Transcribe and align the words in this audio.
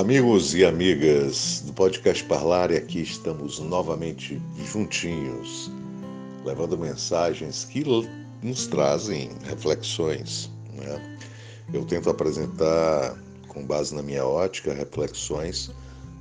Amigos 0.00 0.54
e 0.54 0.64
amigas 0.64 1.62
do 1.66 1.74
podcast 1.74 2.24
Parlar, 2.24 2.70
e 2.70 2.76
aqui 2.78 3.02
estamos 3.02 3.58
novamente 3.58 4.40
juntinhos, 4.72 5.70
levando 6.42 6.78
mensagens 6.78 7.66
que 7.66 7.84
nos 8.42 8.66
trazem 8.66 9.28
reflexões. 9.44 10.50
Né? 10.72 11.18
Eu 11.74 11.84
tento 11.84 12.08
apresentar, 12.08 13.14
com 13.46 13.62
base 13.62 13.94
na 13.94 14.02
minha 14.02 14.24
ótica, 14.24 14.72
reflexões 14.72 15.70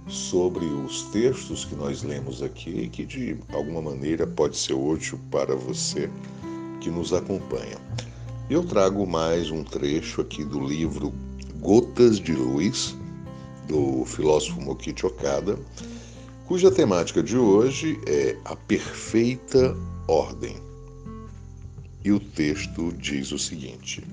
sobre 0.09 0.65
os 0.65 1.03
textos 1.13 1.63
que 1.63 1.75
nós 1.75 2.03
lemos 2.03 2.43
aqui 2.43 2.81
e 2.81 2.89
que 2.89 3.05
de 3.05 3.37
alguma 3.53 3.81
maneira 3.81 4.27
pode 4.27 4.57
ser 4.57 4.73
útil 4.73 5.17
para 5.31 5.55
você 5.55 6.09
que 6.81 6.89
nos 6.89 7.13
acompanha. 7.13 7.77
Eu 8.49 8.61
trago 8.61 9.07
mais 9.07 9.49
um 9.49 9.63
trecho 9.63 10.19
aqui 10.19 10.43
do 10.43 10.59
livro 10.59 11.13
Gotas 11.61 12.19
de 12.19 12.33
Luz, 12.33 12.98
do 13.69 14.03
filósofo 14.03 14.59
Mokichi 14.59 15.05
Okada, 15.05 15.57
cuja 16.47 16.71
temática 16.71 17.21
de 17.21 17.37
hoje 17.37 18.01
é 18.07 18.35
a 18.43 18.55
perfeita 18.55 19.77
ordem. 20.07 20.57
E 22.03 22.11
o 22.11 22.19
texto 22.19 22.91
diz 22.93 23.31
o 23.31 23.37
seguinte: 23.37 24.03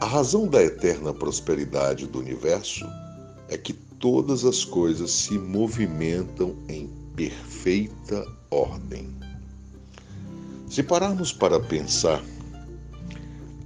A 0.00 0.06
razão 0.06 0.48
da 0.48 0.62
eterna 0.62 1.12
prosperidade 1.12 2.06
do 2.06 2.18
universo 2.18 2.86
é 3.48 3.58
que 3.58 3.74
todas 3.74 4.44
as 4.44 4.64
coisas 4.64 5.10
se 5.10 5.38
movimentam 5.38 6.56
em 6.68 6.88
perfeita 7.14 8.24
ordem. 8.50 9.14
Se 10.70 10.82
pararmos 10.82 11.32
para 11.32 11.60
pensar, 11.60 12.22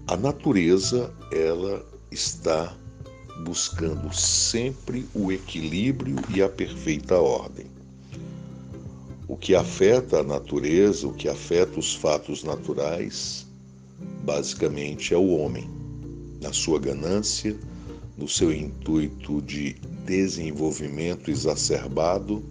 a 0.08 0.16
natureza 0.16 1.12
ela 1.30 1.84
está 2.10 2.74
buscando 3.40 4.14
sempre 4.14 5.06
o 5.14 5.32
equilíbrio 5.32 6.16
e 6.28 6.42
a 6.42 6.48
perfeita 6.48 7.16
ordem. 7.16 7.66
O 9.26 9.36
que 9.36 9.54
afeta 9.54 10.20
a 10.20 10.22
natureza, 10.22 11.08
o 11.08 11.12
que 11.12 11.28
afeta 11.28 11.80
os 11.80 11.94
fatos 11.94 12.44
naturais, 12.44 13.46
basicamente 14.24 15.14
é 15.14 15.16
o 15.16 15.28
homem, 15.36 15.68
na 16.40 16.52
sua 16.52 16.78
ganância, 16.78 17.56
no 18.16 18.28
seu 18.28 18.52
intuito 18.52 19.40
de 19.42 19.74
desenvolvimento 20.04 21.30
exacerbado, 21.30 22.44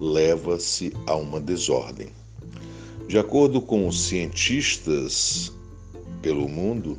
leva-se 0.00 0.92
a 1.06 1.14
uma 1.14 1.40
desordem. 1.40 2.08
De 3.06 3.18
acordo 3.18 3.60
com 3.60 3.86
os 3.86 4.04
cientistas 4.04 5.52
pelo 6.20 6.48
mundo, 6.48 6.98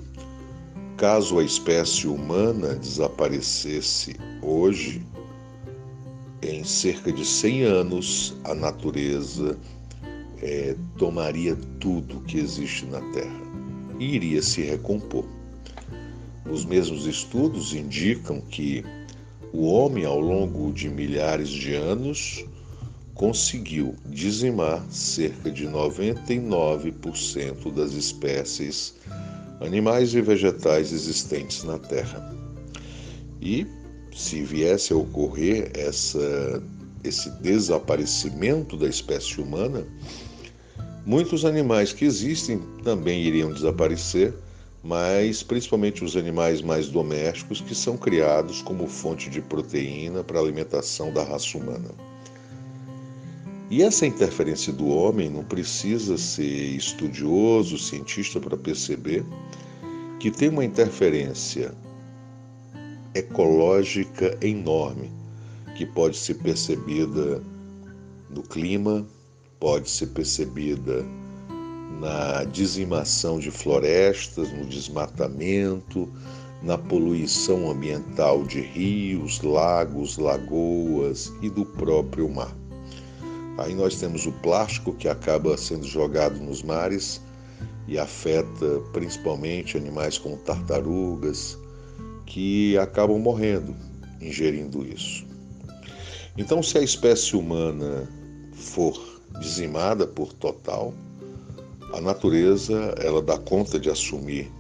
caso 1.03 1.37
a 1.37 1.43
espécie 1.43 2.07
humana 2.07 2.75
desaparecesse 2.75 4.15
hoje, 4.41 5.05
em 6.41 6.63
cerca 6.63 7.11
de 7.11 7.25
100 7.25 7.63
anos, 7.63 8.33
a 8.45 8.55
natureza 8.55 9.57
é, 10.41 10.77
tomaria 10.97 11.57
tudo 11.81 12.21
que 12.21 12.37
existe 12.37 12.85
na 12.85 13.01
Terra 13.11 13.41
e 13.99 14.15
iria 14.15 14.41
se 14.41 14.61
recompor. 14.61 15.25
Os 16.49 16.63
mesmos 16.63 17.05
estudos 17.05 17.73
indicam 17.73 18.39
que 18.39 18.85
o 19.51 19.65
homem, 19.65 20.05
ao 20.05 20.21
longo 20.21 20.71
de 20.71 20.87
milhares 20.87 21.49
de 21.49 21.73
anos, 21.73 22.45
conseguiu 23.13 23.93
dizimar 24.05 24.81
cerca 24.89 25.51
de 25.51 25.67
99% 25.67 27.73
das 27.73 27.91
espécies 27.91 28.95
animais 29.65 30.13
e 30.13 30.21
vegetais 30.21 30.91
existentes 30.91 31.63
na 31.63 31.79
Terra. 31.79 32.33
E 33.41 33.65
se 34.15 34.43
viesse 34.43 34.93
a 34.93 34.97
ocorrer 34.97 35.71
essa, 35.73 36.63
esse 37.03 37.29
desaparecimento 37.41 38.77
da 38.77 38.87
espécie 38.87 39.41
humana, 39.41 39.85
muitos 41.05 41.45
animais 41.45 41.91
que 41.91 42.05
existem 42.05 42.59
também 42.83 43.23
iriam 43.23 43.51
desaparecer, 43.51 44.33
mas 44.83 45.41
principalmente 45.41 46.03
os 46.03 46.15
animais 46.15 46.61
mais 46.61 46.89
domésticos 46.89 47.61
que 47.61 47.73
são 47.73 47.97
criados 47.97 48.61
como 48.61 48.87
fonte 48.87 49.29
de 49.29 49.41
proteína 49.41 50.23
para 50.23 50.39
a 50.39 50.41
alimentação 50.41 51.11
da 51.11 51.23
raça 51.23 51.57
humana. 51.57 51.89
E 53.69 53.81
essa 53.81 54.05
interferência 54.05 54.71
do 54.71 54.87
homem 54.87 55.29
não 55.29 55.43
precisa 55.43 56.17
ser 56.17 56.75
estudioso, 56.75 57.77
cientista 57.77 58.39
para 58.39 58.57
perceber 58.57 59.25
que 60.19 60.29
tem 60.29 60.49
uma 60.49 60.65
interferência 60.65 61.73
ecológica 63.15 64.37
enorme 64.41 65.11
que 65.75 65.85
pode 65.85 66.17
ser 66.17 66.35
percebida 66.35 67.41
no 68.29 68.43
clima, 68.43 69.05
pode 69.59 69.89
ser 69.89 70.07
percebida 70.07 71.05
na 71.99 72.43
dizimação 72.43 73.39
de 73.39 73.49
florestas, 73.49 74.51
no 74.51 74.65
desmatamento, 74.65 76.09
na 76.61 76.77
poluição 76.77 77.69
ambiental 77.69 78.43
de 78.43 78.61
rios, 78.61 79.41
lagos, 79.41 80.17
lagoas 80.17 81.31
e 81.41 81.49
do 81.49 81.65
próprio 81.65 82.29
mar. 82.29 82.62
Aí 83.57 83.75
nós 83.75 83.95
temos 83.97 84.25
o 84.25 84.31
plástico 84.31 84.93
que 84.93 85.07
acaba 85.07 85.55
sendo 85.57 85.85
jogado 85.85 86.39
nos 86.39 86.63
mares 86.63 87.21
e 87.87 87.99
afeta 87.99 88.79
principalmente 88.91 89.77
animais 89.77 90.17
como 90.17 90.37
tartarugas, 90.37 91.57
que 92.25 92.77
acabam 92.77 93.19
morrendo 93.19 93.75
ingerindo 94.21 94.85
isso. 94.85 95.25
Então, 96.37 96.63
se 96.63 96.77
a 96.77 96.81
espécie 96.81 97.35
humana 97.35 98.09
for 98.53 98.99
dizimada 99.39 100.07
por 100.07 100.33
total, 100.33 100.93
a 101.93 102.01
natureza 102.01 102.95
ela 102.97 103.21
dá 103.21 103.37
conta 103.37 103.79
de 103.79 103.89
assumir 103.89 104.51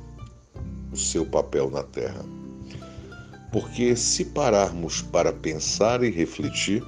o 0.91 0.97
seu 0.97 1.25
papel 1.25 1.71
na 1.71 1.81
Terra. 1.81 2.23
Porque 3.51 3.95
se 3.95 4.25
pararmos 4.25 5.01
para 5.01 5.31
pensar 5.31 6.03
e 6.03 6.11
refletir, 6.11 6.83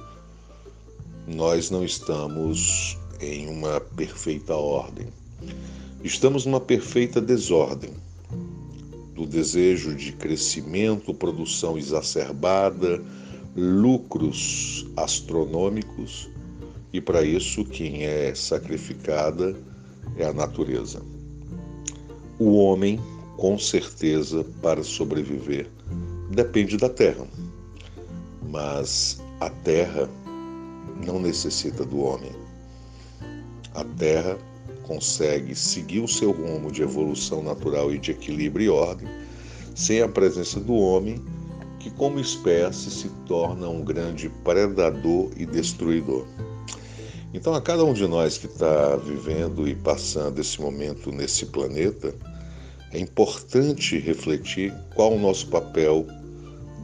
nós 1.26 1.70
não 1.70 1.84
estamos 1.84 2.96
em 3.20 3.48
uma 3.48 3.80
perfeita 3.80 4.54
ordem. 4.54 5.08
Estamos 6.04 6.46
numa 6.46 6.60
perfeita 6.60 7.20
desordem 7.20 7.90
do 9.14 9.26
desejo 9.26 9.94
de 9.94 10.12
crescimento, 10.12 11.12
produção 11.12 11.76
exacerbada, 11.76 13.02
lucros 13.56 14.86
astronômicos, 14.96 16.28
e 16.92 17.00
para 17.00 17.22
isso 17.24 17.64
quem 17.64 18.04
é 18.04 18.34
sacrificada 18.34 19.56
é 20.16 20.26
a 20.26 20.32
natureza. 20.32 21.02
O 22.38 22.56
homem, 22.56 23.00
com 23.36 23.58
certeza, 23.58 24.44
para 24.60 24.84
sobreviver, 24.84 25.68
depende 26.30 26.76
da 26.76 26.88
terra, 26.88 27.26
mas 28.48 29.20
a 29.40 29.48
terra 29.48 30.08
não 31.04 31.20
necessita 31.20 31.84
do 31.84 32.00
homem. 32.00 32.32
A 33.74 33.84
Terra 33.84 34.38
consegue 34.84 35.54
seguir 35.54 36.00
o 36.00 36.08
seu 36.08 36.30
rumo 36.30 36.70
de 36.70 36.82
evolução 36.82 37.42
natural 37.42 37.92
e 37.92 37.98
de 37.98 38.12
equilíbrio 38.12 38.64
e 38.64 38.68
ordem 38.68 39.08
sem 39.76 40.00
a 40.00 40.08
presença 40.08 40.58
do 40.58 40.74
homem, 40.74 41.22
que, 41.78 41.90
como 41.90 42.18
espécie, 42.18 42.90
se 42.90 43.10
torna 43.26 43.68
um 43.68 43.84
grande 43.84 44.30
predador 44.42 45.30
e 45.36 45.44
destruidor. 45.44 46.24
Então, 47.34 47.54
a 47.54 47.60
cada 47.60 47.84
um 47.84 47.92
de 47.92 48.06
nós 48.06 48.38
que 48.38 48.46
está 48.46 48.96
vivendo 48.96 49.68
e 49.68 49.74
passando 49.74 50.40
esse 50.40 50.58
momento 50.58 51.12
nesse 51.12 51.44
planeta, 51.46 52.14
é 52.90 52.98
importante 52.98 53.98
refletir 53.98 54.72
qual 54.94 55.12
o 55.12 55.20
nosso 55.20 55.48
papel 55.48 56.06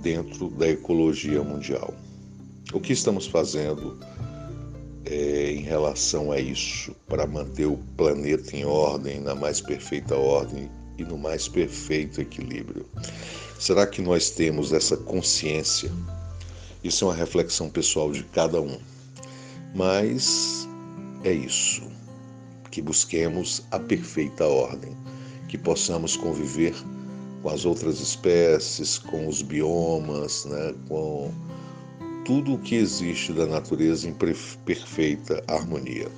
dentro 0.03 0.51
da 0.51 0.69
ecologia 0.69 1.43
mundial. 1.43 1.95
O 2.73 2.81
que 2.81 2.93
estamos 2.93 3.27
fazendo 3.27 3.99
é, 5.05 5.53
em 5.53 5.61
relação 5.61 6.33
a 6.33 6.39
isso 6.39 6.97
para 7.07 7.27
manter 7.27 7.67
o 7.67 7.77
planeta 7.97 8.57
em 8.57 8.65
ordem, 8.65 9.21
na 9.21 9.35
mais 9.35 9.61
perfeita 9.61 10.17
ordem 10.17 10.71
e 10.97 11.05
no 11.05 11.19
mais 11.19 11.49
perfeito 11.49 12.21
equilíbrio? 12.21 12.87
Será 13.59 13.87
que 13.87 14.01
nós 14.01 14.31
temos 14.31 14.73
essa 14.73 14.97
consciência? 14.97 15.93
Isso 16.83 17.05
é 17.05 17.09
uma 17.09 17.15
reflexão 17.15 17.69
pessoal 17.69 18.11
de 18.11 18.25
cada 18.25 18.61
um. 18.61 18.79
Mas 19.75 20.67
é 21.25 21.33
isso. 21.33 21.83
Que 22.71 22.81
busquemos 22.81 23.63
a 23.71 23.79
perfeita 23.79 24.47
ordem, 24.47 24.97
que 25.47 25.59
possamos 25.59 26.17
conviver 26.17 26.75
com 27.43 27.51
as 27.51 27.67
outras 27.67 28.01
espécies, 28.01 28.97
com 28.97 29.29
os 29.29 29.43
biomas, 29.43 30.47
né, 30.47 30.75
com 30.89 31.31
tudo 32.25 32.55
o 32.55 32.59
que 32.59 32.75
existe 32.75 33.33
da 33.33 33.47
natureza 33.47 34.09
em 34.09 34.15
perfeita 34.65 35.43
harmonia. 35.47 36.09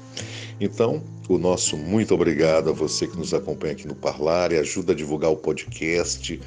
Então, 0.60 1.02
o 1.28 1.38
nosso 1.38 1.76
muito 1.76 2.14
obrigado 2.14 2.70
a 2.70 2.72
você 2.72 3.06
que 3.06 3.16
nos 3.16 3.34
acompanha 3.34 3.72
aqui 3.72 3.88
no 3.88 3.94
Parlar 3.94 4.52
e 4.52 4.58
ajuda 4.58 4.92
a 4.92 4.96
divulgar 4.96 5.30
o 5.30 5.36
podcast. 5.36 6.40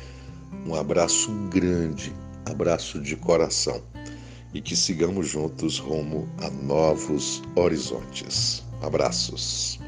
Um 0.65 0.75
abraço 0.75 1.31
grande 1.49 2.13
Abraço 2.49 2.99
de 3.01 3.15
coração 3.15 3.81
e 4.53 4.61
que 4.61 4.75
sigamos 4.75 5.27
juntos 5.27 5.79
rumo 5.79 6.27
a 6.41 6.49
novos 6.49 7.41
horizontes. 7.55 8.63
Abraços. 8.81 9.79